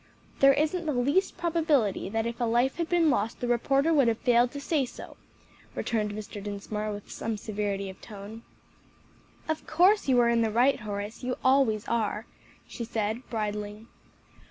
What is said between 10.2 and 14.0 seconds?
are in the right, Horace, you always are," she said, bridling.